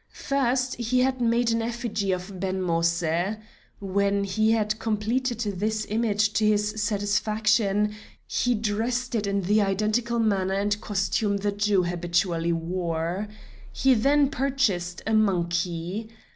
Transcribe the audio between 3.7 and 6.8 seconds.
When he had completed this image to his